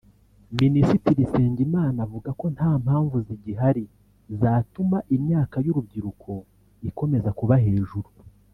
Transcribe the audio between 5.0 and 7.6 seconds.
imyaka y’urubyiruko ikomeza kuba